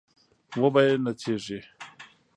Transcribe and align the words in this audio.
وبه 0.61 0.81
يې 0.87 0.93
نڅېږي 1.03 1.59